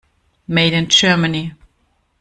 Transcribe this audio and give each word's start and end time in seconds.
Made 0.47 0.73
in 0.73 0.87
Germany. 0.87 1.53